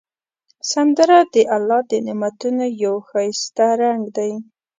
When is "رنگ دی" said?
3.81-4.31